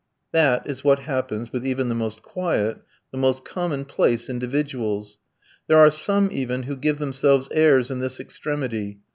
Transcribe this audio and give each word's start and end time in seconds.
That 0.31 0.65
is 0.65 0.83
what 0.83 0.97
happens 1.01 1.53
with 1.53 1.63
even 1.63 1.87
the 1.87 1.93
most 1.93 2.23
quiet, 2.23 2.79
the 3.11 3.19
most 3.19 3.45
commonplace 3.45 4.31
individuals. 4.31 5.19
There 5.67 5.77
are 5.77 5.91
some 5.91 6.29
even 6.31 6.63
who 6.63 6.75
give 6.75 6.97
themselves 6.97 7.47
airs 7.51 7.91
in 7.91 7.99
this 7.99 8.19
extremity. 8.19 8.97